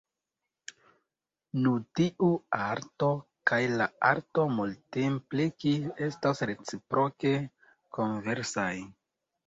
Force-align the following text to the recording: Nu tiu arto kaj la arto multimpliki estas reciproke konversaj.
Nu 1.65 1.73
tiu 1.99 2.29
arto 2.69 3.11
kaj 3.53 3.61
la 3.75 3.89
arto 4.15 4.49
multimpliki 4.57 5.77
estas 6.11 6.45
reciproke 6.55 7.39
konversaj. 8.01 8.71